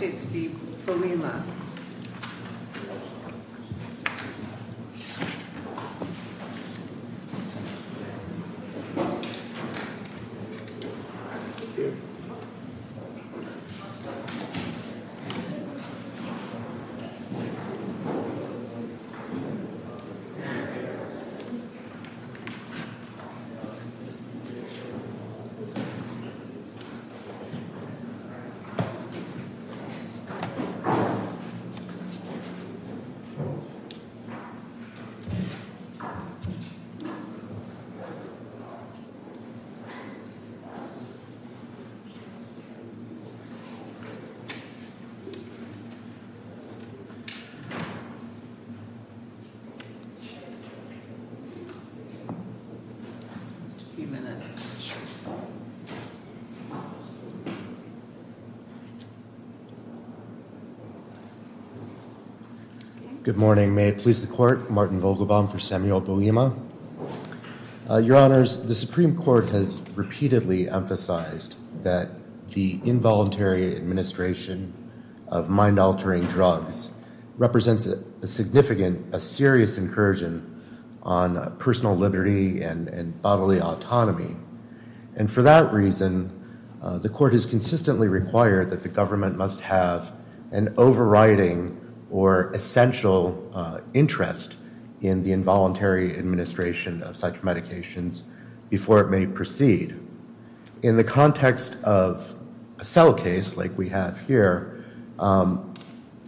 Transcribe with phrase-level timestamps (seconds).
[0.00, 0.48] States v.
[0.86, 1.44] Boima.
[53.66, 54.70] Just a few minutes.
[63.30, 63.72] Good morning.
[63.76, 66.52] May it please the court, Martin Vogelbaum for Samuel Boima.
[67.88, 71.54] Uh, Your Honors, the Supreme Court has repeatedly emphasized
[71.84, 72.08] that
[72.48, 74.74] the involuntary administration
[75.28, 76.90] of mind-altering drugs
[77.36, 80.60] represents a significant, a serious incursion
[81.04, 84.34] on personal liberty and bodily autonomy.
[85.14, 86.32] And for that reason,
[86.82, 90.12] uh, the court has consistently required that the government must have
[90.50, 91.76] an overriding
[92.10, 94.56] or essential uh, interest
[95.00, 98.22] in the involuntary administration of such medications
[98.68, 99.98] before it may proceed.
[100.82, 102.34] In the context of
[102.78, 104.84] a Sell case like we have here,
[105.18, 105.74] um,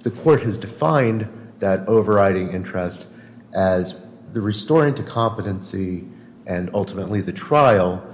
[0.02, 3.06] the court has defined that overriding interest
[3.54, 6.04] as the restoring to competency
[6.46, 8.04] and ultimately the trial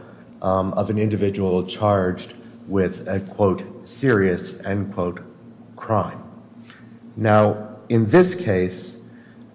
[0.43, 2.35] um, of an individual charged
[2.67, 5.21] with a, quote, serious, end quote,
[5.75, 6.28] crime.
[7.19, 9.03] Now, in this case,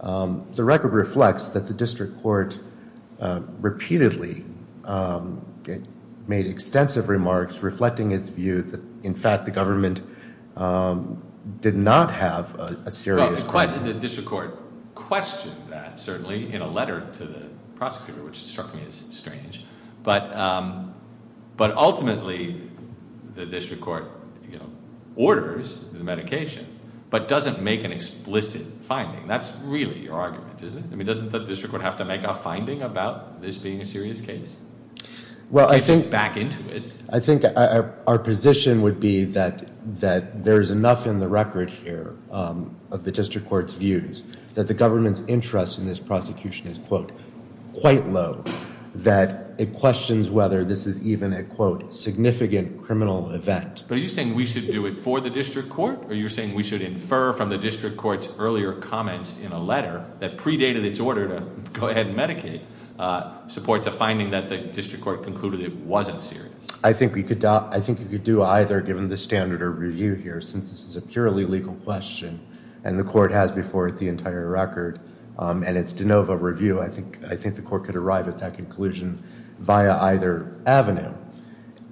[0.01, 2.59] um, the record reflects that the district court
[3.21, 4.43] uh, repeatedly
[4.83, 5.45] um,
[6.27, 10.01] made extensive remarks reflecting its view that, in fact, the government
[10.57, 11.23] um,
[11.61, 13.85] did not have a serious crime.
[13.85, 14.59] The district court
[14.93, 19.63] questioned that, certainly, in a letter to the prosecutor, which struck me as strange.
[20.03, 20.33] But
[21.57, 22.61] ultimately,
[23.35, 24.11] the district court
[25.15, 26.72] orders the medication,
[27.13, 29.27] but doesn't make an explicit finding.
[29.27, 30.91] That's really your argument, isn't it?
[30.91, 33.85] I mean, doesn't the district court have to make a finding about this being a
[33.85, 34.57] serious case?
[35.51, 36.91] Well, I think- back into it.
[37.09, 39.69] I think our position would be that
[40.43, 44.23] there's enough in the record here um, of the district court's views
[44.55, 47.11] that the government's interest in this prosecution is, quote,
[47.75, 48.43] quite low.
[48.95, 53.83] That it questions whether this is even a, quote, significant criminal event.
[53.87, 56.03] But are you saying we should do it for the district court?
[56.05, 60.05] Or you're saying we should infer from the district court's earlier comments in a letter
[60.19, 61.39] that predated its order to
[61.73, 62.61] go ahead and medicate,
[62.99, 66.53] uh, supports a finding that the district court concluded it wasn't serious?
[66.83, 70.97] I think you could do either, given the standard of review here, since this is
[70.97, 72.39] a purely legal question.
[72.83, 74.99] And the court has before it the entire record.
[75.39, 76.79] Um, and it's de novo review.
[76.81, 79.19] I think the court could arrive at that conclusion
[79.59, 81.13] via either avenue.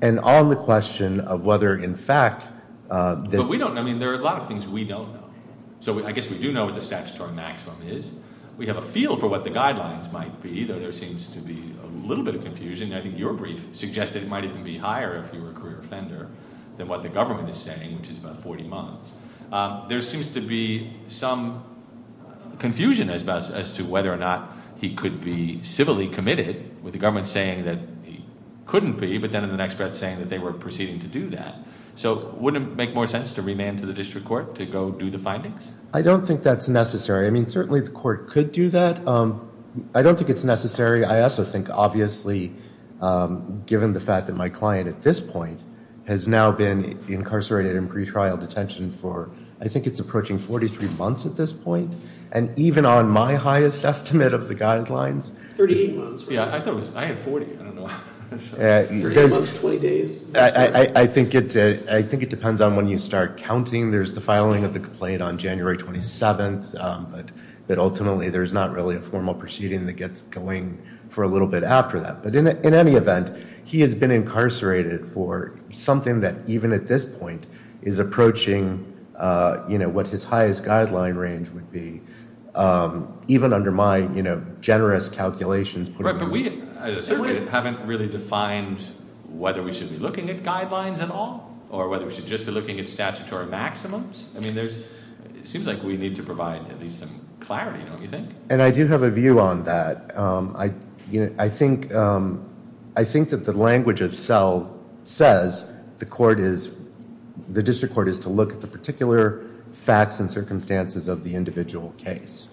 [0.02, 2.50] And on the question of whether, in fact,
[2.90, 5.14] uh, this- But we don't, I mean, there are a lot of things we don't
[5.14, 5.24] know.
[5.80, 8.14] So I guess we do know what the statutory maximum is.
[8.58, 11.74] We have a feel for what the guidelines might be, though there seems to be
[11.84, 12.94] a little bit of confusion.
[12.94, 15.80] I think your brief suggested it might even be higher if you were a career
[15.80, 16.28] offender
[16.76, 19.14] than what the government is saying, which is about 40 months.
[19.52, 21.64] Um, there seems to be some
[22.62, 27.66] confusion as to whether or not he could be civilly committed, with the government saying
[27.66, 28.24] that he
[28.66, 31.30] couldn't be, but then in the next breath saying that they were proceeding to do
[31.30, 31.56] that.
[31.96, 35.10] So wouldn't it make more sense to remand to the district court to go do
[35.10, 35.70] the findings?
[35.94, 37.28] I don't think that's necessary.
[37.28, 39.06] I mean, certainly the court could do that.
[39.08, 39.50] Um,
[39.94, 41.04] I don't think it's necessary.
[41.04, 42.54] I also think, obviously,
[43.02, 45.66] um, given the fact that my client at this point
[46.06, 51.38] has now been incarcerated in pretrial detention for, I think it's approaching 43 months at
[51.38, 51.96] this point.
[52.32, 56.26] And even on my highest estimate of the guidelines- 38 months.
[56.28, 57.90] Yeah, I thought I had 40, I don't know.
[58.32, 60.34] Uh, 38 months, 20 days.
[60.34, 63.92] Uh, I think it depends on when you start counting.
[63.92, 67.14] There's the filing of the complaint on January 27th, um,
[67.68, 71.64] but ultimately there's not really a formal proceeding that gets going for a little bit
[71.64, 72.24] after that.
[72.24, 73.36] But in any event,
[73.66, 77.48] he has been incarcerated for something that even at this point
[77.82, 78.91] is approaching
[79.22, 82.02] what his highest guideline range would be,
[83.28, 85.90] even under my you know, generous calculations.
[85.92, 88.82] Right, but we, as a circuit, haven't really defined
[89.28, 91.50] whether we should be looking at guidelines at all.
[91.72, 94.30] or whether we should just be looking at statutory maximums.
[94.36, 94.80] I mean, there's,
[95.40, 97.10] it seems like we need to provide at least some
[97.40, 98.30] clarity, don't you think?
[98.50, 100.16] And I do have a view on that.
[100.18, 100.74] Um, I,
[101.10, 102.46] you know, I think, um,
[102.98, 106.78] I think that the language of Sell says the court is,
[107.54, 111.92] the district court is to look at the particular facts and circumstances of the individual
[111.98, 112.50] case.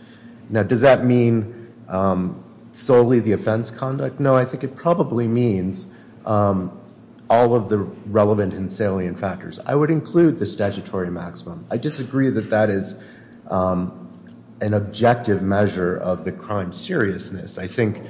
[0.51, 2.43] Now, does that mean um,
[2.73, 4.21] solely the offense conduct?
[4.21, 5.87] No, I think it probably means
[6.25, 6.79] um,
[7.31, 9.59] all of the relevant and salient factors.
[9.67, 11.67] I would include the statutory maximum.
[11.71, 13.03] I disagree that that is
[13.49, 14.09] um,
[14.61, 17.59] an objective measure of the crime seriousness.
[17.59, 18.03] I think,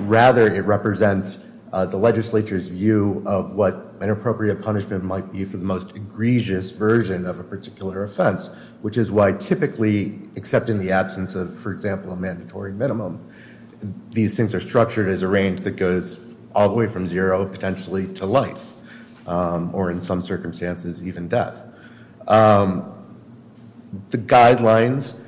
[0.00, 5.56] rather it represents uh, the legislature's view of what an appropriate punishment might be for
[5.56, 10.92] the most egregious version of a particular offense, which is why typically, except in the
[10.92, 13.26] absence of, for example, a mandatory minimum,
[14.10, 18.06] these things are structured as a range that goes all the way from zero potentially
[18.12, 18.74] to life,
[19.26, 21.64] um, or in some circumstances, even death.
[22.28, 22.92] Um,
[24.10, 25.18] the guidelines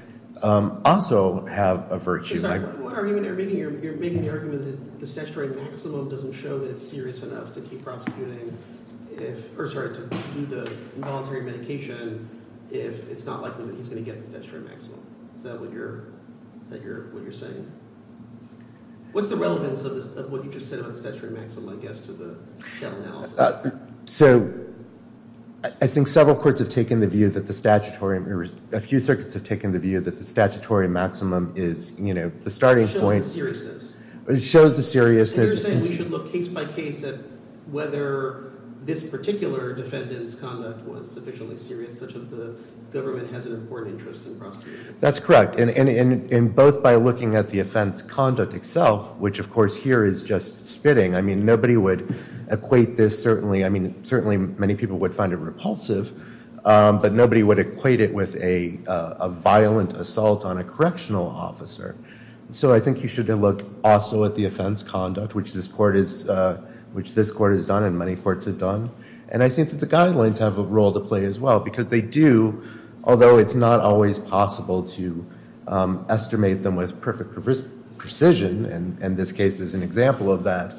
[0.42, 2.34] um, also have a virtue.
[2.96, 3.58] Argument are you making?
[3.58, 7.52] You're, you're making the argument that the statutory maximum doesn't show that it's serious enough
[7.52, 8.56] to keep prosecuting
[9.14, 12.26] if, or sorry, to do the involuntary medication
[12.70, 15.00] if it's not likely that he's going to get the statutory maximum.
[15.36, 16.04] Is that what you're,
[17.22, 17.70] you're saying?
[19.12, 22.12] What's the relevance of what you just said about the statutory maximum, I guess, to
[22.12, 22.36] the
[22.78, 23.38] Sell analysis?
[23.38, 23.72] Uh,
[24.06, 24.52] so
[25.80, 29.34] I think several courts have taken the view that the statutory, or a few circuits
[29.34, 33.24] have taken the view that the statutory maximum is, you know, the starting Shows point.
[33.24, 33.92] the seriousness.
[34.28, 35.54] It shows the And seriousness.
[35.54, 37.20] you're saying we should look case by case at
[37.70, 38.52] whether
[38.84, 42.56] this particular defendant's conduct was sufficiently serious such that the
[42.90, 44.94] government has an important interest in prosecuting.
[45.00, 45.56] That's correct.
[45.56, 50.68] And, both by looking at the offense conduct itself, which of course here is just
[50.70, 51.14] spitting.
[51.14, 52.14] I mean, nobody would
[52.50, 56.12] equate this certainly, I mean, certainly many people would find it repulsive,
[56.64, 61.28] um, but nobody would equate it with a, uh, a violent assault on a correctional
[61.28, 61.96] officer.
[62.50, 66.58] So I think you should look also at the offense conduct, which this court uh,
[66.92, 68.88] which this court has done and many courts have done.
[69.28, 72.00] And I think that the guidelines have a role to play as well because they
[72.00, 72.62] do,
[73.04, 75.26] although it's not always possible to
[75.66, 77.34] um, estimate them with perfect
[77.98, 80.74] precision, and, this case is an example of that,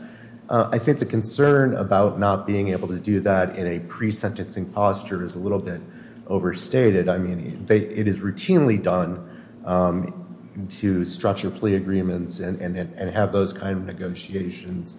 [0.50, 4.72] uh, I think the concern about not being able to do that in a pre-sentencing
[4.72, 5.82] posture is a little bit
[6.28, 7.10] overstated.
[7.10, 9.28] I mean, it is routinely done
[9.66, 12.78] um, to structure plea agreements and,
[13.12, 14.96] have those kind of negotiations.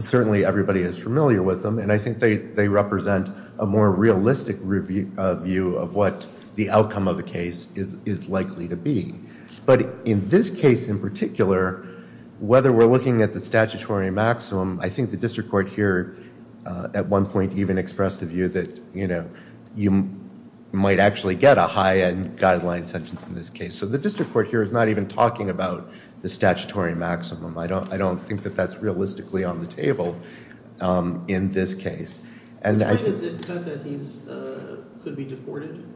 [0.00, 5.34] Certainly everybody is familiar with them, and I think they, represent a more realistic uh,
[5.36, 9.14] view of what the outcome of a case is, is likely to be.
[9.64, 11.86] But in this case in particular,
[12.40, 16.16] whether we're looking at the statutory maximum, I think the district court here
[16.66, 19.28] uh, at one point even expressed the view that, you know,
[19.74, 20.10] you
[20.72, 23.74] might actually get a high-end guideline sentence in this case.
[23.74, 25.90] So the district court here is not even talking about
[26.26, 27.56] the statutory maximum.
[27.56, 30.18] I don't, I don't think that that's realistically on the table
[30.80, 32.20] um, in this case.
[32.62, 35.86] And Which th- is it cut that he's uh, could be deported?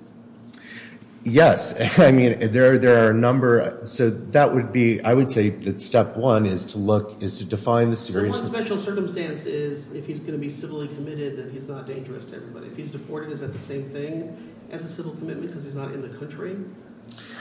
[1.24, 3.80] Yes, I mean there there are a number.
[3.82, 7.44] So that would be, I would say that step one is to look is to
[7.44, 8.36] define the serious.
[8.36, 11.88] So one special circumstance is if he's going to be civilly committed, then he's not
[11.88, 12.68] dangerous to everybody.
[12.68, 14.14] If he's deported, is that the same thing
[14.70, 16.56] as a civil commitment because he's not in the country?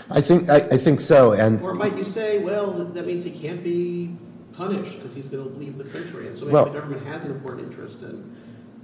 [0.09, 1.33] I think I, I think so.
[1.33, 4.15] And or might you say, well, that means he can't be
[4.53, 7.31] punished because he's going to leave the country, and so maybe the government has an
[7.31, 8.35] important interest in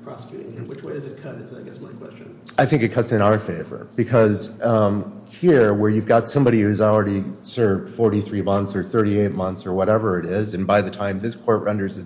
[0.06, 0.68] prosecuting him?
[0.68, 1.36] Which way does it cut?
[1.36, 2.40] Is I guess my question.
[2.58, 6.80] I think it cuts in our favor because um, here, where you've got somebody who's
[6.80, 11.20] already served 43 months or 38 months or whatever it is, and by the time
[11.20, 12.06] this court renders a,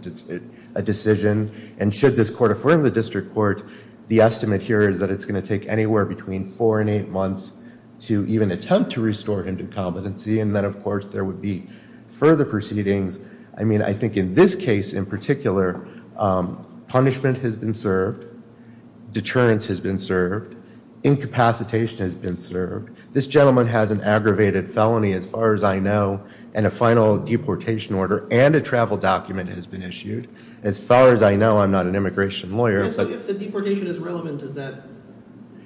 [0.75, 3.63] a decision, and should this court affirm the district court,
[4.07, 7.53] the estimate here is that it's going to take anywhere between four and eight months
[7.99, 11.67] to even attempt to restore him to competency, and then of course there would be
[12.07, 13.19] further proceedings.
[13.57, 15.87] I mean, I think in this case in particular.
[16.17, 18.29] Um, punishment has been served,
[19.13, 20.57] deterrence has been served,
[21.03, 22.89] incapacitation has been served.
[23.13, 26.21] This gentleman has an aggravated felony, as far as I know,
[26.53, 30.27] and a final deportation order and a travel document has been issued.
[30.63, 32.89] As far as I know, I'm not an immigration lawyer.
[32.89, 34.88] So if the deportation is relevant, is that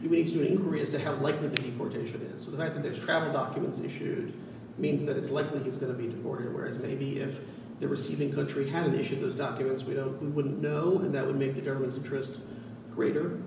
[0.04, 2.44] you need to do an inquiry as to how likely the deportation is.
[2.44, 4.34] So the fact that there's travel documents issued
[4.78, 7.40] means that it's likely he's going to be deported, whereas maybe if
[7.80, 11.38] the receiving country hadn't issued those documents, we don't, we wouldn't know, and that would
[11.38, 12.40] make the government's interest
[12.92, 13.40] greater.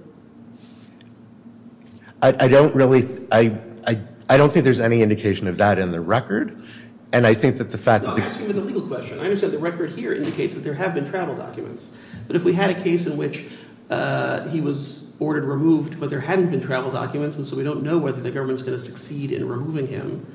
[2.23, 5.93] I, I don't really, I, I, I don't think there's any indication of that in
[5.93, 6.63] the record.
[7.13, 9.19] And I think that the fact No, that I'm asking with a legal question.
[9.21, 11.95] I understand the record here indicates that there have been travel documents.
[12.27, 13.47] But if we had a case in which
[13.91, 17.83] uh, he was ordered removed, but there hadn't been travel documents, and so we don't
[17.83, 20.27] know whether the government's going to succeed in removing him,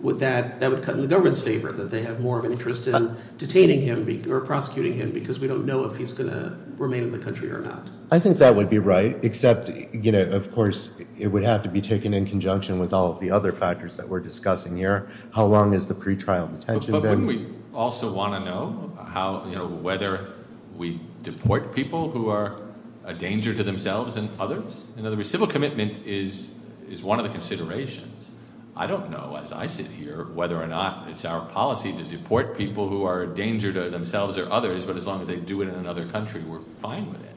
[0.00, 2.50] would that that would cut in the government's favor that they have more of an
[2.50, 6.56] interest in detaining him or prosecuting him because we don't know if he's going to
[6.76, 7.86] remain in the country or not.
[8.10, 11.68] I think that would be right, except, you know, of course, it would have to
[11.68, 15.08] be taken in conjunction with all of the other factors that we're discussing here.
[15.34, 17.00] How long has the pretrial detention been?
[17.00, 17.26] But been?
[17.26, 20.32] wouldn't we also want to know how, you know, whether
[20.76, 22.61] we deport people who are
[23.04, 24.92] a danger to themselves and others?
[24.96, 28.30] In other words, civil commitment is is one of the considerations.
[28.74, 32.56] I don't know, as I sit here, whether or not it's our policy to deport
[32.56, 35.60] people who are a danger to themselves or others, but as long as they do
[35.60, 37.34] it in another country, we're fine with it.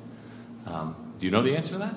[0.66, 1.96] Um, do you know the answer to that?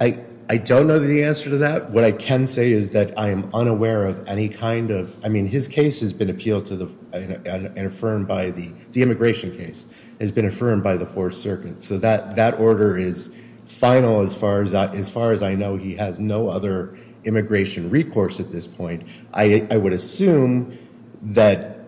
[0.00, 1.90] I, I don't know the answer to that.
[1.90, 5.46] What I can say is that I am unaware of any kind of, I mean,
[5.46, 9.86] his case has been appealed to the, and, and affirmed by the, the immigration case
[10.18, 11.84] has been affirmed by the Fourth Circuit.
[11.84, 13.32] So that, that order is
[13.66, 15.76] final as far as I, as far as I know.
[15.76, 19.04] He has no other immigration recourse at this point.
[19.32, 20.76] I, I would assume
[21.22, 21.78] that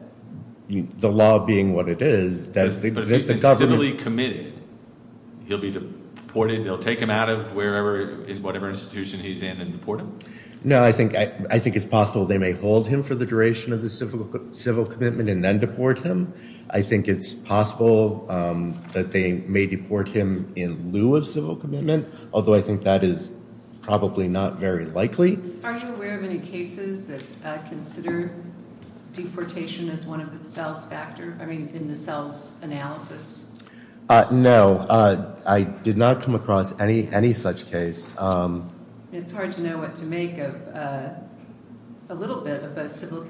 [0.68, 4.52] the law being what it is, that the, But if he's been civilly committed,
[5.48, 5.72] he'll be
[6.32, 6.64] deported.
[6.64, 10.18] They'll take him out of wherever, in whatever institution he's in, and deport him.
[10.64, 13.72] No, I think I, I think it's possible they may hold him for the duration
[13.72, 16.32] of the civil civil commitment and then deport him.
[16.70, 22.08] I think it's possible um, that they may deport him in lieu of civil commitment,
[22.32, 23.30] although I think that is
[23.82, 25.38] probably not very likely.
[25.64, 28.32] Are you aware of any cases that uh, consider
[29.12, 31.36] deportation as one of the Sell's factor?
[31.40, 33.51] I mean, in the Sell's analysis?
[34.12, 38.10] Uh, no, uh, I did not come across any any such case.
[38.18, 38.70] Um,
[39.10, 41.14] It's hard to know what to make of uh,
[42.10, 43.24] a little bit of both civil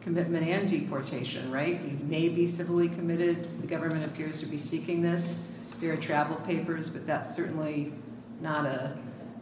[0.00, 1.80] commitment and deportation, right?
[1.82, 3.48] You may be civilly committed.
[3.62, 5.48] The government appears to be seeking this.
[5.80, 7.92] There are travel papers, but that's certainly
[8.40, 8.96] not a,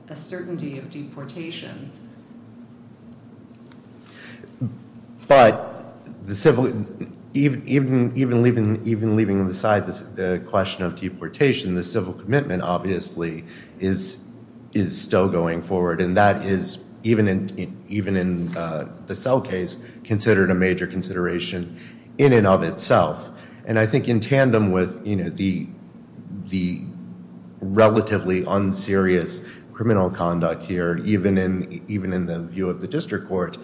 [0.09, 1.93] a certainty of deportation.
[5.29, 5.93] But
[6.27, 6.73] the civil,
[7.35, 13.45] even leaving even leaving aside the question of deportation, the civil commitment obviously
[13.79, 14.19] is
[14.73, 19.79] is still going forward, and that is even in even in uh, the Sell case
[20.05, 21.79] considered a major consideration
[22.19, 23.31] in and of itself.
[23.65, 25.69] And I think in tandem with you know the
[26.49, 26.83] the
[27.61, 29.41] relatively unserious
[29.73, 33.57] criminal conduct here, even in even in the view of the district court,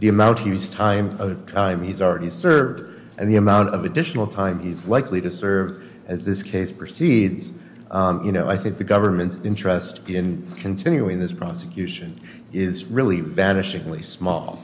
[0.00, 5.20] the amount of time he's already served and the amount of additional time he's likely
[5.20, 7.52] to serve as this case proceeds,
[7.90, 12.18] um, you know, I think the government's interest in continuing this prosecution
[12.52, 14.62] is really vanishingly small.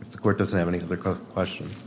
[0.00, 1.84] If the court doesn't have any other questions.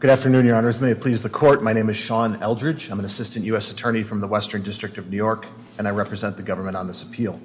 [0.00, 0.80] Good afternoon, Your Honors.
[0.80, 1.60] May it please the court.
[1.60, 2.88] My name is Sean Eldridge.
[2.88, 3.72] I'm an assistant U.S.
[3.72, 7.02] attorney from the Western District of New York, and I represent the government on this
[7.02, 7.40] appeal.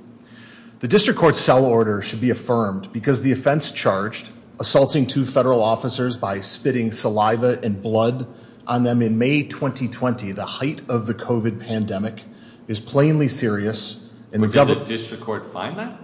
[0.80, 4.30] The district court's Sell order should be affirmed because the offense charged,
[4.60, 8.28] assaulting two federal officers by spitting saliva and blood
[8.68, 12.24] on them in May 2020, the height of the COVID pandemic,
[12.68, 14.12] is plainly serious.
[14.32, 16.00] And the Did the district court find that?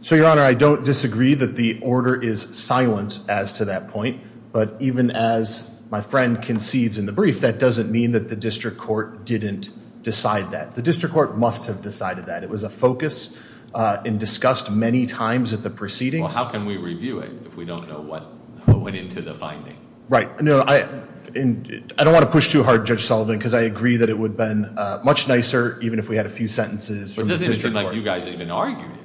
[0.00, 4.20] So, Your Honor, I don't disagree that the order is silent as to that point,
[4.50, 8.78] but even as my friend concedes in the brief, that doesn't mean that the district
[8.78, 9.70] court didn't
[10.02, 10.74] decide that.
[10.74, 12.42] The district court must have decided that.
[12.42, 16.34] It was a focus uh, and discussed many times at the proceedings.
[16.34, 18.34] Well, how can we review it if we don't know what
[18.66, 19.76] went into the finding?
[20.08, 20.28] Right.
[20.40, 20.78] No, I,
[21.98, 24.32] I don't want to push too hard, Judge Sullivan, because I agree that it would
[24.32, 27.36] have been uh, much nicer even if we had a few sentences but from the
[27.36, 27.62] district court.
[27.62, 27.70] court.
[27.70, 29.03] It doesn't seem like you guys even argued it.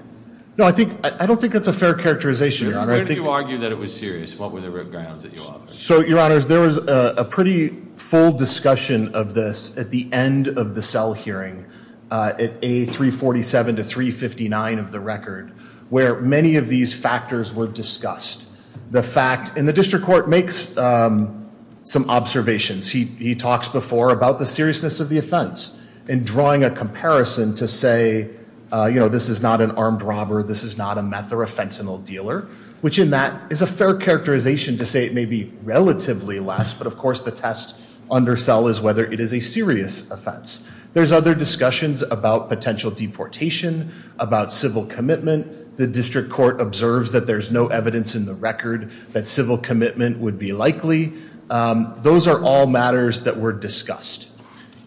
[0.60, 2.88] No, I think I don't think that's a fair characterization, Your Honor.
[2.88, 4.38] Where I did think, you argue that it was serious?
[4.38, 5.70] What were the grounds that you offered?
[5.70, 10.76] So, Your Honors, there was a, pretty full discussion of this at the end of
[10.76, 11.66] the Sell hearing
[12.12, 15.52] uh, at A347 to 359 of the record,
[15.88, 18.50] where many of these factors were discussed.
[18.92, 21.50] The fact, and the district court makes um,
[21.84, 22.92] some observations.
[22.92, 27.66] He, he talks before about the seriousness of the offense and drawing a comparison to
[27.66, 28.32] say,
[28.72, 31.44] Uh, you know, this is not an armed robber, this is not a meth or
[31.44, 32.42] a fentanyl dealer,
[32.82, 36.86] which in that is a fair characterization to say it may be relatively less, but
[36.86, 37.80] of course the test
[38.12, 40.64] under Sell is whether it is a serious offense.
[40.94, 45.78] There's other discussions about potential deportation, about civil commitment.
[45.78, 50.40] The district court observes that there's no evidence in the record that civil commitment would
[50.40, 51.14] be likely.
[51.50, 54.30] Um, those are all matters that were discussed.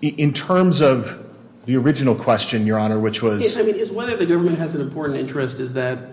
[0.00, 1.31] In terms of
[1.64, 4.80] the original question, Your Honor, which was- I mean, is whether the government has an
[4.80, 6.08] important interest, is that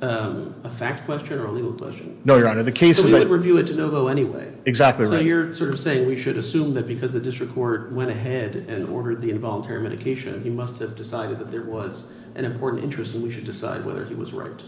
[0.00, 2.18] um, a fact question or a legal question?
[2.24, 4.52] No, Your Honor, the case So we would review it de novo anyway.
[4.64, 5.12] Exactly right.
[5.12, 8.56] So you're sort of saying we should assume that because the district court went ahead
[8.68, 13.14] and ordered the involuntary medication, he must have decided that there was an important interest
[13.14, 14.60] and we should decide whether he was right.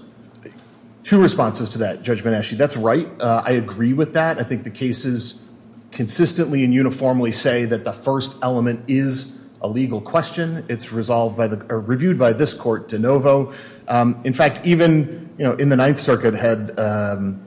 [1.03, 2.57] Two responses to that, Judge Menashi.
[2.57, 3.09] That's right.
[3.21, 4.38] Uh, I agree with that.
[4.38, 5.45] I think the cases
[5.91, 10.64] consistently and uniformly say that the first element is a legal question.
[10.68, 13.54] It's resolved by the, or reviewed by this court de novo.
[13.88, 17.42] Um, in fact, even you know, in the Ninth Circuit had um,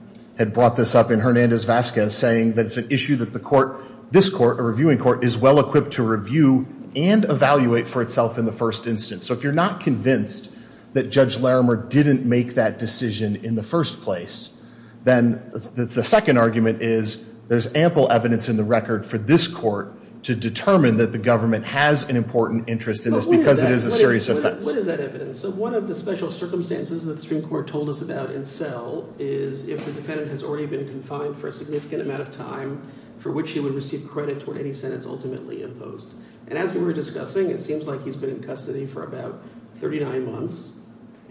[0.52, 4.58] brought this up in Hernandez-Vasquez, saying that it's an issue that the court, this court,
[4.58, 8.88] a reviewing court, is well equipped to review and evaluate for itself in the first
[8.88, 9.24] instance.
[9.24, 10.58] So if you're not convinced
[10.94, 14.60] that Judge Larimer didn't make that decision in the first place,
[15.04, 19.94] then the second argument is there's ample evidence in the record for this court
[20.28, 23.90] to determine that the government has an important interest in this because it is a
[23.90, 24.66] serious offense.
[24.66, 25.40] What is that evidence?
[25.40, 29.08] So one of the special circumstances that the Supreme Court told us about in Sell
[29.18, 33.32] is if the defendant has already been confined for a significant amount of time for
[33.32, 36.12] which he would receive credit toward any sentence ultimately imposed.
[36.46, 39.42] And as we were discussing, it seems like he's been in custody for about
[39.76, 40.72] 39 months.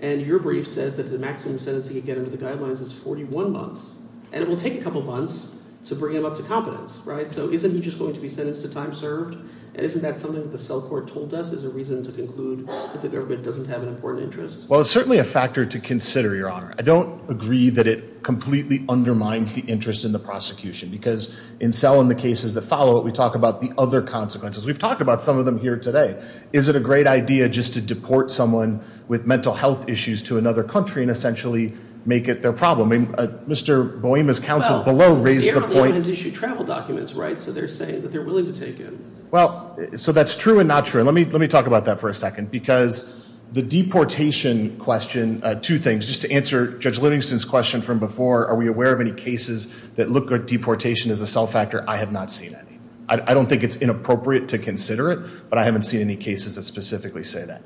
[0.01, 2.93] And your brief says that the maximum sentence he could get under the guidelines is
[2.93, 3.99] 41 months.
[4.31, 5.56] And it will take a couple months
[5.87, 7.31] to bring him up to competence, right?
[7.31, 9.35] So isn't he just going to be sentenced to time served?
[9.73, 12.67] And isn't that something that the Sell court told us is a reason to conclude
[12.67, 14.67] that the government doesn't have an important interest?
[14.67, 16.73] Well, it's certainly a factor to consider, Your Honor.
[16.79, 22.01] I don't agree that it completely undermines the interest in the prosecution because in Sell
[22.01, 24.65] and the cases that follow it, we talk about the other consequences.
[24.65, 26.21] We've talked about some of them here today.
[26.51, 30.63] Is it a great idea just to deport someone with mental health issues to another
[30.63, 31.73] country and essentially
[32.07, 32.89] make it their problem?
[32.89, 33.85] Mr.
[33.85, 35.61] Uh, Boima's counsel below raised the point.
[35.61, 37.39] Well, Sierra Leone has issued travel documents, right?
[37.39, 39.27] So they're saying that they're willing to take him.
[39.29, 41.03] Well, so that's true and not true.
[41.03, 46.07] Let me talk about that for a second because the deportation question, uh, two things.
[46.07, 50.09] Just to answer Judge Livingston's question from before, are we aware of any cases that
[50.09, 51.83] look at deportation as a Sell factor?
[51.89, 52.79] I have not seen any.
[53.09, 56.63] I don't think it's inappropriate to consider it, but I haven't seen any cases that
[56.63, 57.61] specifically say that.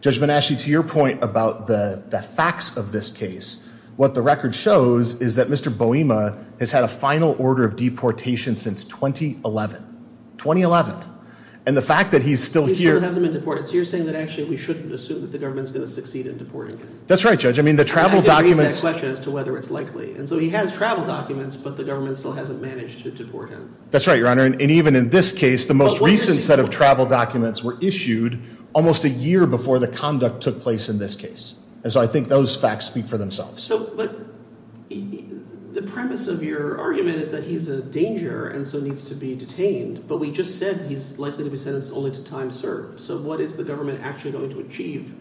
[0.00, 3.63] Judge Menashi, to your point about the facts of this case,
[3.96, 5.72] what the record shows is that Mr.
[5.72, 9.82] Boima has had a final order of deportation since 2011.
[10.38, 11.10] 2011.
[11.66, 12.96] And the fact that he's still He here.
[12.96, 13.66] still hasn't been deported.
[13.66, 16.36] So you're saying that actually we shouldn't assume that the government's going to succeed in
[16.36, 17.00] deporting him?
[17.06, 17.58] That's right, Judge.
[17.58, 18.58] I mean, the travel documents.
[18.58, 20.14] I did raise that question as to whether it's likely.
[20.14, 23.74] And so he has travel documents, but the government still hasn't managed to deport him.
[23.90, 24.44] That's right, Your Honor.
[24.44, 28.42] And even in this case, the most recent set of travel documents were issued
[28.74, 31.54] almost a year before the conduct took place in this case.
[31.84, 33.62] And so I think those facts speak for themselves.
[33.62, 34.16] So, but
[34.88, 39.34] the premise of your argument is that he's a danger and so needs to be
[39.34, 40.08] detained.
[40.08, 43.00] But we just said he's likely to be sentenced only to time served.
[43.00, 45.14] So what is the government actually going to achieve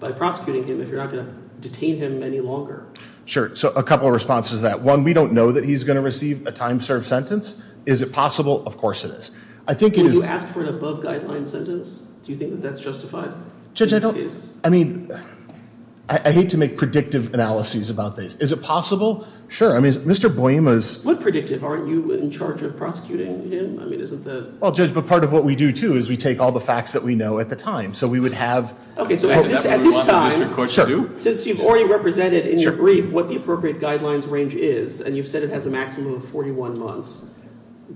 [0.00, 2.86] by prosecuting him if you're not going to detain him any longer?
[3.26, 3.54] Sure.
[3.54, 4.80] So a couple of responses to that.
[4.80, 7.72] One, we don't know that he's going to receive a time-served sentence.
[7.84, 8.66] Is it possible?
[8.66, 9.30] Of course it is.
[9.68, 10.16] I think it is.
[10.16, 12.00] Would you ask for an above-guideline sentence?
[12.22, 13.34] Do you think that that's justified?
[13.74, 14.32] Judge, I don't.
[14.64, 15.12] I mean,
[16.10, 18.34] I hate to make predictive analyses about this.
[18.36, 19.28] Is it possible?
[19.48, 19.76] Sure.
[19.76, 20.34] I mean, Mr.
[20.34, 21.04] Boima's.
[21.04, 21.62] What predictive?
[21.62, 23.78] Aren't you in charge of prosecuting him?
[23.78, 24.50] I mean, isn't the...
[24.58, 26.94] Well, Judge, but part of what we do, too, is we take all the facts
[26.94, 27.92] that we know at the time.
[27.92, 28.74] So we would have.
[28.96, 31.16] Okay, so at this, that what at we this want the district time, Sure.
[31.16, 35.28] since you've already represented in your brief what the appropriate guidelines range is, and you've
[35.28, 37.22] said it has a maximum of 41 months,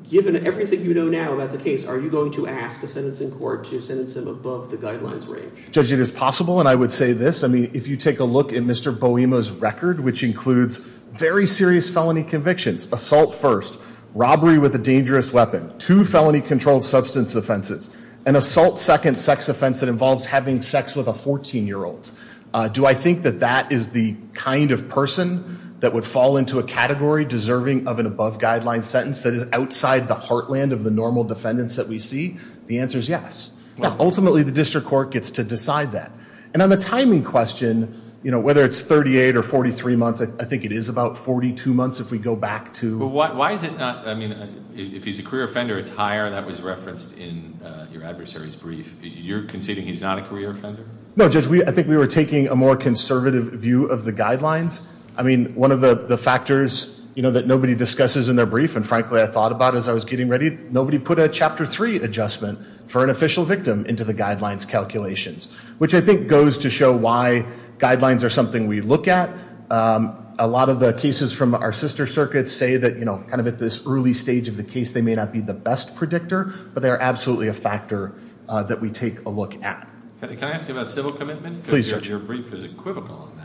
[0.09, 3.31] given everything you know now about the case, are you going to ask a sentencing
[3.33, 5.71] court to sentence him above the guidelines range?
[5.71, 7.45] Judge, it is possible, and I would say this.
[7.45, 8.97] I mean, if you take a look at Mr.
[8.97, 13.81] Boima's record, which includes very serious felony convictions, assault first,
[14.15, 19.81] robbery with a dangerous weapon, two felony controlled substance offenses, an assault second sex offense
[19.81, 22.11] that involves having sex with a 14-year-old,
[22.55, 26.61] uh, do I think that that is the kind of person that would fall into
[26.61, 31.25] a category deserving of an above-guideline sentence that is outside the heartland of the normal
[31.25, 32.39] defendants that we see?
[32.69, 33.51] The answer is yes.
[33.83, 36.13] Ultimately, the district court gets to decide that.
[36.55, 40.65] And on the timing question, you know, whether it's 38 or 43 months, I think
[40.65, 43.05] it is about 42 months if we go back to.
[43.05, 46.31] why, why is it not, I mean, if he's a career offender, it's higher.
[46.31, 48.95] That was referenced in uh, your adversary's brief.
[49.03, 50.87] You're conceding he's not a career offender?
[51.17, 54.89] No, Judge, I think we were taking a more conservative view of the guidelines.
[55.17, 58.77] I mean, one of the, the factors, you know, that nobody discusses in their brief,
[58.77, 61.97] and frankly I thought about as I was getting ready, nobody put a Chapter 3
[61.97, 66.95] adjustment for an official victim into the guidelines calculations, which I think goes to show
[66.95, 67.47] why
[67.79, 69.35] guidelines are something we look at.
[69.71, 73.41] Um, a lot of the cases from our sister circuits say that, you know, kind
[73.41, 76.53] of at this early stage of the case, they may not be the best predictor,
[76.73, 78.15] but they are absolutely a factor
[78.49, 79.89] uh, that we take a look at.
[80.21, 81.65] Can I ask you about civil commitment?
[81.65, 83.42] Please, Because your brief is equivocal on that.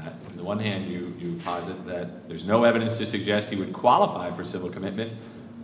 [0.47, 4.69] One hand, you posit that there's no evidence to suggest he would qualify for civil
[4.69, 5.11] commitment,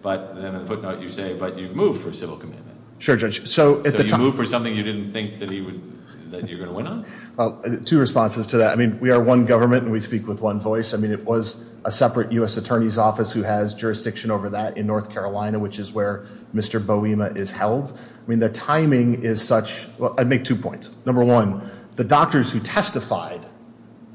[0.01, 2.77] but then in the footnote you say, but you've moved for civil commitment.
[2.99, 3.47] Sure, Judge.
[3.47, 6.49] So at So the you moved for something you didn't think that he would, that
[6.49, 7.05] you're going to win on?
[7.37, 8.73] Well, two responses to that.
[8.73, 10.93] I mean, we are one government and we speak with one voice.
[10.93, 12.57] I mean, it was a separate U.S.
[12.57, 16.81] Attorney's Office who has jurisdiction over that in North Carolina, which is where Mr.
[16.81, 17.97] Boima is held.
[17.97, 20.89] I mean, the timing is such, well, I'd make two points.
[21.05, 23.45] Number one, the doctors who testified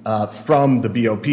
[0.08, 1.26] Uh, from the BOP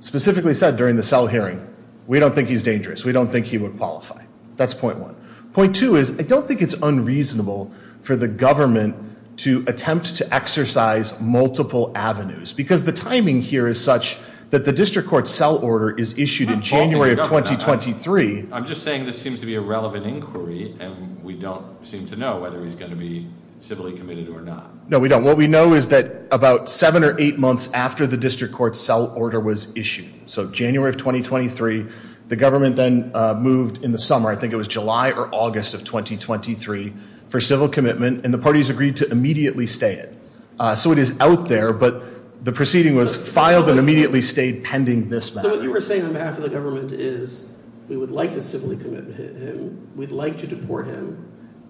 [0.00, 1.66] specifically said during the Sell hearing,
[2.06, 3.02] we don't think he's dangerous.
[3.02, 4.22] We don't think he would qualify.
[4.56, 5.16] That's point one.
[5.54, 8.94] Point two is I don't think it's unreasonable for the government
[9.38, 14.18] to attempt to exercise multiple avenues because the timing here is such
[14.50, 18.48] that the district court Sell order is issued in I'm not faulting January of 2023.
[18.52, 22.16] I'm just saying this seems to be a relevant inquiry, and we don't seem to
[22.16, 24.90] know whether he's going to be civilly committed or not.
[24.90, 25.24] No, we don't.
[25.24, 29.12] What we know is that about seven or eight months after the district court Sell
[29.16, 31.86] order was issued, so January of 2023,
[32.28, 35.74] the government then uh, moved in the summer, I think it was July or August
[35.74, 36.92] of 2023,
[37.28, 40.16] for civil commitment, and the parties agreed to immediately stay it.
[40.58, 45.08] Uh, so it is out there, but the proceeding was filed and immediately stayed pending
[45.08, 45.48] this matter.
[45.48, 47.56] So what you were saying on behalf of the government is
[47.88, 51.26] we would like to civilly commit him, we'd like to deport him,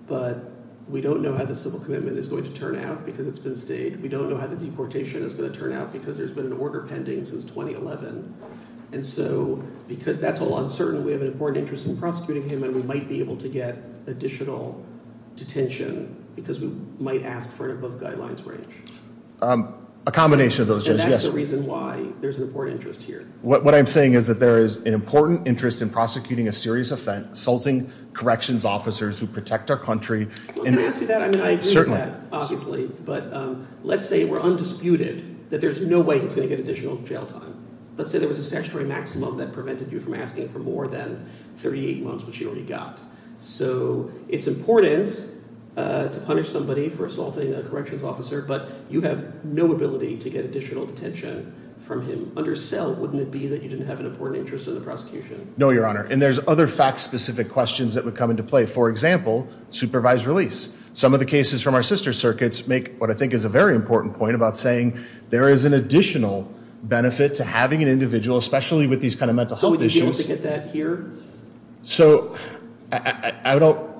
[0.06, 0.50] but
[0.88, 3.56] we don't know how the civil commitment is going to turn out because it's been
[3.56, 4.02] stayed.
[4.02, 6.52] We don't know how the deportation is going to turn out because there's been an
[6.52, 8.34] order pending since 2011.
[8.92, 12.74] And so because that's all uncertain, we have an important interest in prosecuting him, and
[12.74, 14.84] we might be able to get additional
[15.36, 18.74] detention because we might ask for an above guidelines range.
[19.40, 19.74] Um,
[20.06, 23.26] a combination of those, And that's the reason why there's an important interest here.
[23.40, 27.38] What I'm saying is that there is an important interest in prosecuting a serious offense,
[27.38, 30.28] assaulting corrections officers who protect our country.
[30.54, 31.20] Well, can I ask you that?
[31.20, 32.00] I mean, I agree Certainly.
[32.00, 32.86] with that, obviously.
[32.86, 36.96] But um, let's say we're undisputed that there's no way he's going to get additional
[36.98, 37.54] jail time.
[37.96, 41.28] Let's say there was a statutory maximum that prevented you from asking for more than
[41.56, 43.00] 38 months, which you already got.
[43.38, 45.20] So it's important
[45.76, 50.30] uh, to punish somebody for assaulting a corrections officer, but you have no ability to
[50.30, 51.52] get additional detention
[51.84, 52.32] from him.
[52.36, 55.52] Under Sell, wouldn't it be that you didn't have an important interest in the prosecution?
[55.56, 56.04] No, Your Honor.
[56.04, 58.66] And there's other fact-specific questions that would come into play.
[58.66, 60.74] For example, supervised release.
[60.94, 63.74] Some of the cases from our sister circuits make what I think is a very
[63.74, 64.98] important point about saying
[65.30, 66.50] there is an additional
[66.84, 70.00] benefit to having an individual, especially with these kind of mental So health would you
[70.00, 70.26] be able issues.
[70.26, 71.10] to get that here?
[71.82, 72.36] So
[72.92, 73.90] I, don't.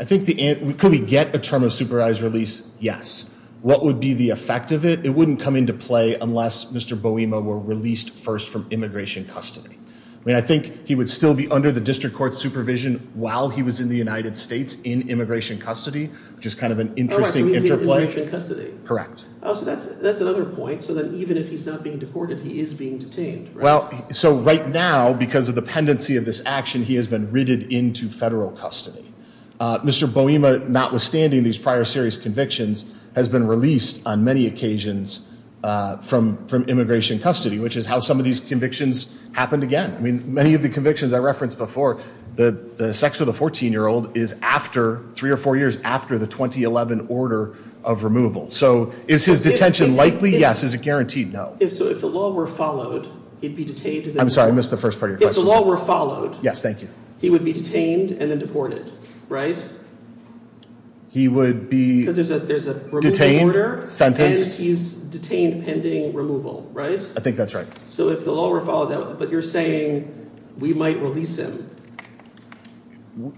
[0.00, 2.68] I think the could we get a term of supervised release?
[2.80, 3.30] Yes.
[3.62, 5.04] What would be the effect of it?
[5.04, 6.96] It wouldn't come into play unless Mr.
[6.96, 9.78] Boima were released first from immigration custody.
[10.20, 13.62] I mean, I think he would still be under the district court supervision while he
[13.62, 17.54] was in the United States in immigration custody, which is kind of an Oh, interesting
[17.54, 18.02] interplay.
[18.04, 18.74] immigration custody.
[18.84, 19.24] Correct.
[19.42, 20.82] Oh, so that's that's another point.
[20.82, 23.54] So then, even if he's not being deported, he is being detained.
[23.54, 23.62] Right?
[23.64, 27.72] Well, so right now, because of the pendency of this action, he has been writted
[27.72, 29.12] into federal custody.
[29.60, 30.06] Uh, Mr.
[30.06, 35.28] Boima, notwithstanding these prior serious convictions, has been released on many occasions
[35.64, 39.92] uh, from from immigration custody, which is how some of these convictions happened again.
[39.96, 42.00] I mean, many of the convictions I referenced before,
[42.36, 46.16] the the sex with a 14 year old is after three or four years after
[46.16, 48.50] the 2011 order of removal.
[48.50, 50.36] So, is his detention likely?
[50.36, 50.62] yes.
[50.62, 51.32] Is it guaranteed?
[51.32, 51.56] No.
[51.58, 54.16] if so, if the law were followed, he'd be detained.
[54.16, 55.42] I'm sorry, I missed the first part of your question.
[55.42, 56.88] If the law were followed, Yes, thank you.
[57.20, 58.92] he would be detained and then deported,
[59.28, 59.58] right?
[61.10, 64.50] He would be Because there's a removal Detained, order, sentenced.
[64.50, 67.02] and he's detained pending removal, right?
[67.16, 67.66] I think that's right.
[67.88, 71.66] So if the law were followed, but you're saying we might release him.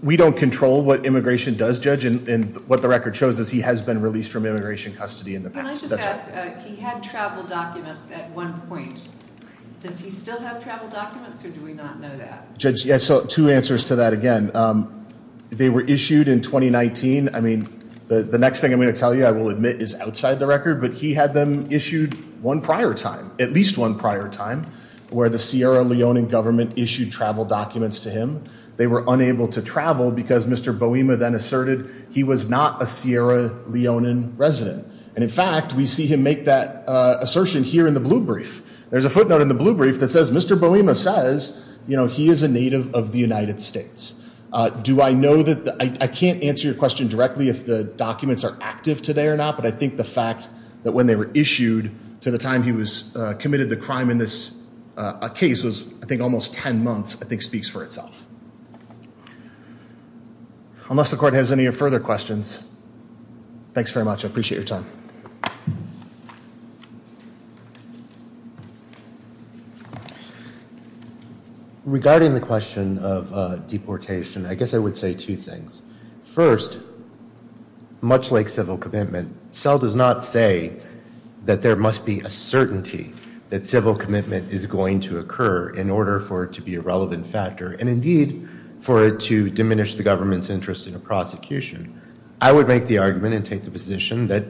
[0.03, 3.61] We don't control what immigration does, Judge, and, and what the record shows is he
[3.61, 5.81] has been released from immigration custody in the past.
[5.81, 6.25] Can I past.
[6.25, 9.01] just ask, uh, he had travel documents at one point.
[9.79, 12.55] Does he still have travel documents, or do we not know that?
[12.59, 14.51] Judge, yeah, so two answers to that again.
[15.51, 17.35] They were issued in 2019.
[17.35, 17.67] I mean,
[18.07, 20.81] the, next thing I'm going to tell you, I will admit, is outside the record,
[20.81, 24.65] but he had them issued one prior time, at least one prior time,
[25.09, 28.43] where the Sierra Leone government issued travel documents to him.
[28.77, 30.77] They were unable to travel because Mr.
[30.77, 34.87] Boima then asserted he was not a Sierra Leonean resident.
[35.15, 38.61] And in fact, we see him make that uh, assertion here in the blue brief.
[38.89, 40.57] There's a footnote in the blue brief that says Mr.
[40.57, 44.20] Boima says, you know, he is a native of the United States.
[44.53, 48.57] Uh, do I know that I, can't answer your question directly if the documents are
[48.59, 50.49] active today or not, but I think the fact
[50.83, 54.17] that when they were issued to the time he was uh, committed the crime in
[54.17, 54.53] this
[54.97, 58.27] a case was, I think, almost 10 months, I think speaks for itself.
[60.89, 62.63] Unless the court has any further questions,
[63.73, 64.25] thanks very much.
[64.25, 64.85] I appreciate your time.
[71.85, 75.81] Regarding the question of uh, deportation, I guess I would say two things.
[76.21, 76.79] First,
[78.01, 80.79] much like civil commitment, SELL does not say
[81.43, 83.13] that there must be a certainty
[83.49, 87.25] that civil commitment is going to occur in order for it to be a relevant
[87.25, 88.47] factor, and indeed
[88.79, 91.99] for it to diminish the government's interest in a prosecution.
[92.41, 94.45] I would make the argument and take the position that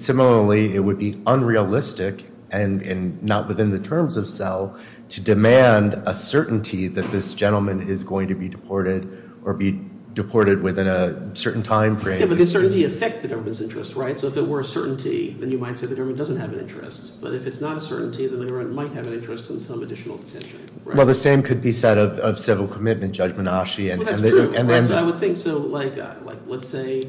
[0.00, 4.76] similarly it would be unrealistic and not within the terms of SELL
[5.08, 9.80] to demand a certainty that this gentleman is going to be deported or be
[10.14, 12.20] deported within a certain time frame.
[12.20, 14.18] Yeah, but the certainty affects the government's interest, right?
[14.18, 16.60] So if it were a certainty, then you might say the government doesn't have an
[16.60, 17.20] interest.
[17.20, 19.82] But if it's not a certainty, then the government might have an interest in some
[19.82, 20.60] additional detention.
[20.84, 23.96] Well, the same could be said of civil commitment, Judge Menashi.
[23.96, 24.54] Well, that's true.
[24.96, 25.58] I would think so.
[25.58, 26.14] Like, uh,
[26.46, 27.02] let's say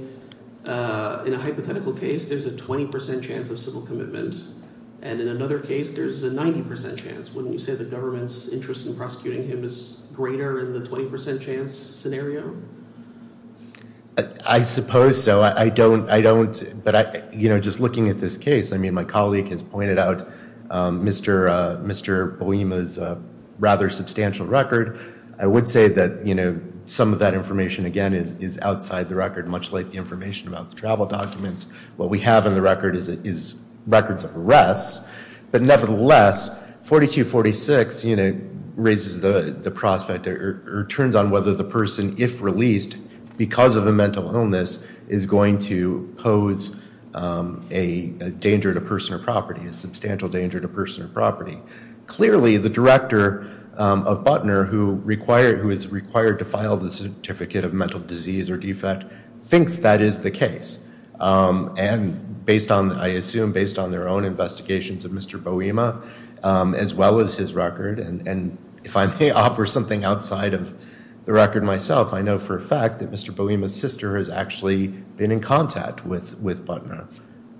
[0.67, 4.43] uh, in a hypothetical case, there's a 20% chance of civil commitment,
[5.03, 7.33] and in another case, there's a 90% chance.
[7.33, 11.73] Wouldn't you say the government's interest in prosecuting him is greater in the 20% chance
[11.73, 12.55] scenario?
[14.47, 15.41] I suppose so.
[15.41, 16.05] I don't,
[16.85, 19.99] but uh you know, just looking at this case, I mean, my colleague has pointed
[19.99, 20.25] out
[20.69, 22.37] Mr.
[22.39, 22.97] Boima's
[23.59, 24.99] rather substantial record.
[25.37, 29.49] I would say that you know, some of that information, again, is outside the record,
[29.49, 31.67] much like the information about the travel documents.
[31.97, 33.55] What we have in the record is is
[33.87, 35.05] records of arrests.
[35.51, 36.49] But nevertheless,
[36.83, 38.05] 4246
[38.75, 42.97] raises the prospect or turns on whether the person, if released
[43.37, 46.75] because of a mental illness, is going to pose
[47.13, 48.07] um, a
[48.39, 51.59] danger to person or property, a substantial danger to person or property.
[52.07, 57.99] Clearly, the director um, of Butner, who is required to file the certificate of mental
[57.99, 59.05] disease or defect,
[59.39, 60.79] thinks that is the case.
[61.19, 65.41] Um, and based on, I assume, based on their own investigations of Mr.
[65.41, 66.03] Boima,
[66.43, 70.77] um, as well as his record, and if I may offer something outside of
[71.25, 73.33] the record myself, I know for a fact that Mr.
[73.33, 77.07] Boima's sister has actually been in contact with Butner.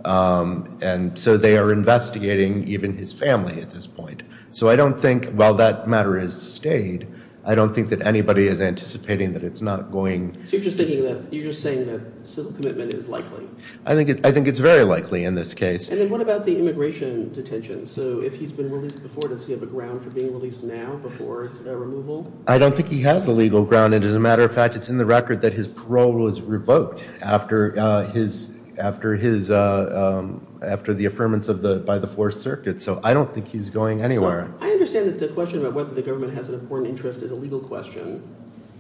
[0.05, 4.23] Um, and so they are investigating even his family at this point.
[4.51, 7.07] So I don't think, while that matter has stayed,
[7.45, 10.33] I don't think that anybody is anticipating that it's not going.
[10.45, 13.47] So you're just thinking that, you're just saying that civil commitment is likely?
[13.85, 15.89] I think it's very likely in this case.
[15.89, 17.85] And then what about the immigration detention?
[17.85, 20.93] So if he's been released before, does he have a ground for being released now
[20.93, 22.31] before uh, removal?
[22.47, 23.93] I don't think he has a legal ground.
[23.93, 27.05] And as a matter of fact, it's in the record that his parole was revoked
[27.21, 32.81] after uh, his, after his, uh, um, after the affirmance by the Fourth Circuit.
[32.81, 34.53] So I don't think he's going anywhere.
[34.59, 37.35] I understand that the question about whether the government has an important interest is a
[37.35, 38.23] legal question.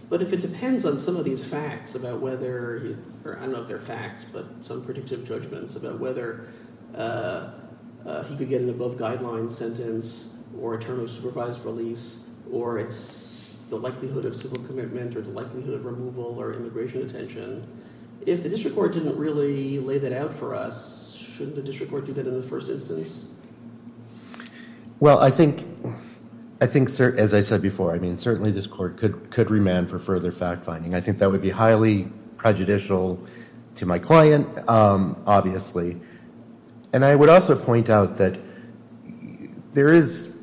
[0.09, 3.61] But if it depends on some of these facts about whether, or I don't know
[3.61, 6.47] if they're facts, but some predictive judgments about whether
[6.95, 7.51] uh,
[8.05, 10.29] uh, he could get an above guideline sentence
[10.59, 15.31] or a term of supervised release, or it's the likelihood of civil commitment or the
[15.31, 17.65] likelihood of removal or immigration detention.
[18.25, 22.05] If the district court didn't really lay that out for us, shouldn't the district court
[22.05, 23.25] do that in the first instance?
[24.99, 25.65] Well, I think,
[26.61, 30.95] as I said before, I mean, certainly this court could remand for further fact finding.
[30.95, 32.07] I think that would be highly
[32.37, 33.21] prejudicial
[33.75, 35.99] to my client, um, obviously.
[36.93, 38.39] And I would also point out that
[39.73, 40.33] there is,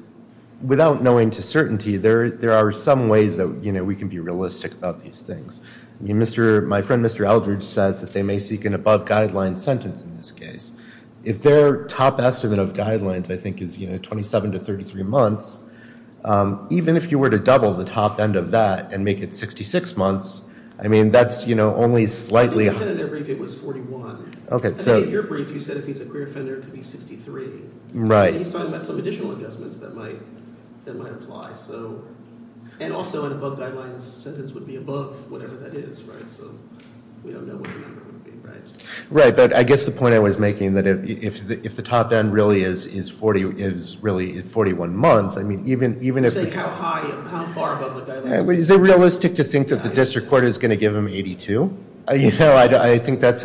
[0.63, 4.73] without knowing to certainty, there are some ways that you know we can be realistic
[4.73, 5.61] about these things.
[6.01, 7.27] My friend Mr.
[7.27, 10.73] Eldridge says that they may seek an above guideline sentence in this case.
[11.25, 15.61] If their top estimate of guidelines, I think, is 27 to 33 months,
[16.25, 19.35] um, even if you were to double the top end of that and make it
[19.35, 20.43] 66 months,
[20.83, 24.25] I mean, that's only slightly- You said in their brief it was 41.
[24.51, 26.63] Okay, so- I think in your brief you said if he's a career offender it
[26.63, 27.51] could be 63.
[27.93, 28.35] Right.
[28.35, 30.21] He's talking about some additional adjustments that might
[30.87, 32.03] apply, so.
[32.81, 36.31] And also an above guidelines sentence would be above whatever that is, right?
[36.31, 36.51] So
[37.23, 38.63] we don't know what the number would be, right?
[39.11, 42.63] Right, but I guess the point I was making that if the top end really
[42.63, 48.13] is 41 months, I mean, even if- You're saying how high, how far above the
[48.13, 48.57] guidelines?
[48.57, 51.77] Is it realistic to think that the district court is going to give him 82?
[52.09, 53.45] Uh, you know, I think that's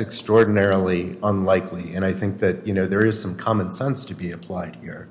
[0.00, 1.94] extraordinarily unlikely.
[1.94, 5.08] And I think that there is some common sense to be applied here.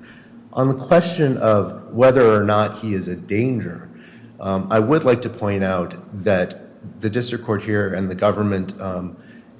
[0.52, 3.88] On the question of whether or not he is a danger,
[4.40, 8.74] I would like to point out that the district court here and the government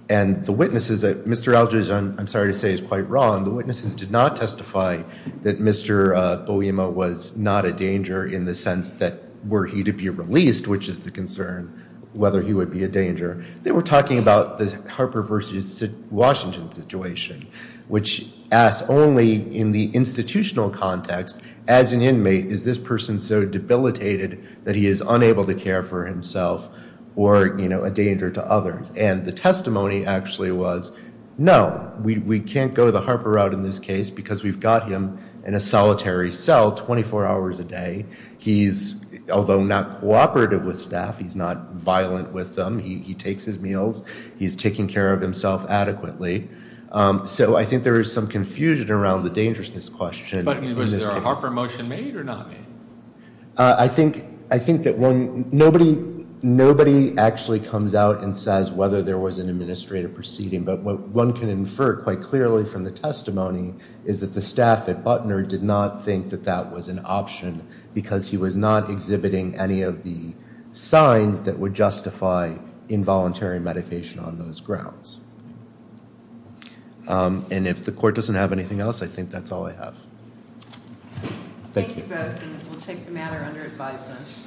[0.09, 1.55] And the witnesses that Mr.
[1.55, 3.44] Eldridge, I'm, I'm sorry to say, is quite wrong.
[3.44, 5.02] The witnesses did not testify
[5.40, 6.14] that Mr.
[6.14, 10.66] Uh, Boima was not a danger in the sense that were he to be released,
[10.66, 11.72] which is the concern,
[12.12, 13.42] whether he would be a danger.
[13.62, 17.46] They were talking about the Harper versus Washington situation,
[17.92, 24.42] which asks only in the institutional context, as an inmate, is this person so debilitated
[24.64, 26.70] that he is unable to care for himself
[27.16, 28.90] or, a danger to others?
[28.96, 30.96] And the testimony actually was,
[31.37, 35.52] no, we, can't go the Harper route in this case because we've got him in
[35.52, 38.07] a solitary cell 24 hours a day.
[38.38, 38.94] He's,
[39.31, 42.78] although not cooperative with staff, he's not violent with them.
[42.78, 44.02] He, he takes his meals.
[44.38, 46.48] He's taking care of himself adequately.
[46.92, 50.44] Um, so I think there is some confusion around the dangerousness question.
[50.44, 51.20] But I mean, in was there a.
[51.20, 52.66] Harper motion made or not made?
[53.57, 55.96] Uh, I think I think that one nobody
[56.42, 60.64] nobody actually comes out and says whether there was an administrative proceeding.
[60.64, 63.74] But what one can infer quite clearly from the testimony
[64.05, 68.28] is that the staff at Butner did not think that that was an option because
[68.28, 70.35] he was not exhibiting any of the
[70.72, 72.57] signs that would justify
[72.88, 75.21] involuntary medication on those grounds.
[77.12, 79.94] Um, and if the court doesn't have anything else, I think that's all I have.
[81.75, 84.46] Thank you both, and we'll take the matter under advisement.